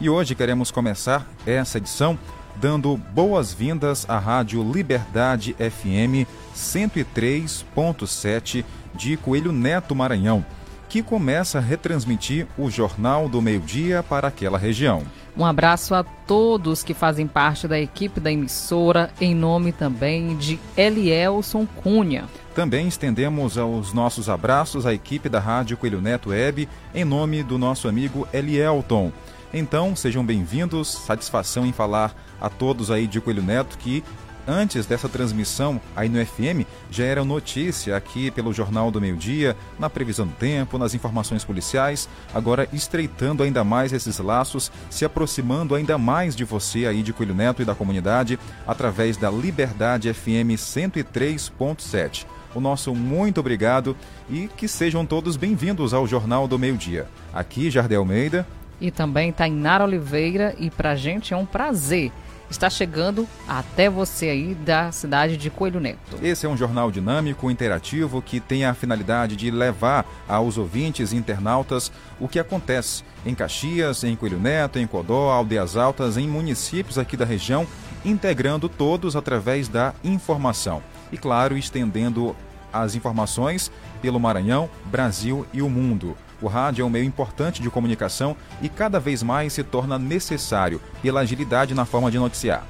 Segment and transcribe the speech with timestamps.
[0.00, 2.16] E hoje queremos começar essa edição
[2.54, 6.24] dando boas-vindas à Rádio Liberdade FM
[6.54, 8.64] 103.7
[8.94, 10.46] de Coelho Neto Maranhão,
[10.88, 15.02] que começa a retransmitir o Jornal do Meio-Dia para aquela região.
[15.36, 20.60] Um abraço a todos que fazem parte da equipe da emissora, em nome também de
[20.76, 22.26] Elielson Cunha.
[22.54, 27.58] Também estendemos os nossos abraços à equipe da Rádio Coelho Neto Web, em nome do
[27.58, 29.10] nosso amigo Elielton.
[29.52, 34.04] Então, sejam bem-vindos, satisfação em falar a todos aí de Coelho Neto que
[34.48, 39.54] antes dessa transmissão aí no FM, já era notícia aqui pelo Jornal do Meio Dia,
[39.78, 45.74] na previsão do tempo, nas informações policiais, agora estreitando ainda mais esses laços, se aproximando
[45.74, 50.56] ainda mais de você aí de Coelho Neto e da comunidade, através da Liberdade FM
[50.56, 52.24] 103.7.
[52.54, 53.94] O nosso muito obrigado
[54.30, 57.06] e que sejam todos bem-vindos ao Jornal do Meio Dia.
[57.32, 58.46] Aqui, Jardel Almeida.
[58.80, 62.12] E também Tainara Oliveira, e pra gente é um prazer
[62.50, 66.18] está chegando até você aí da cidade de Coelho Neto.
[66.22, 71.16] Esse é um jornal dinâmico, interativo, que tem a finalidade de levar aos ouvintes e
[71.16, 76.98] internautas o que acontece em Caxias, em Coelho Neto, em Codó, Aldeias Altas, em municípios
[76.98, 77.66] aqui da região,
[78.04, 80.82] integrando todos através da informação.
[81.12, 82.34] E claro, estendendo
[82.72, 86.16] as informações pelo Maranhão, Brasil e o mundo.
[86.40, 90.80] O rádio é um meio importante de comunicação e cada vez mais se torna necessário
[91.02, 92.64] pela agilidade na forma de noticiar.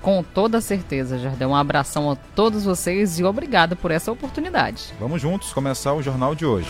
[0.00, 1.50] Com toda certeza, Jardel.
[1.50, 4.92] Um abração a todos vocês e obrigado por essa oportunidade.
[4.98, 6.68] Vamos juntos começar o jornal de hoje.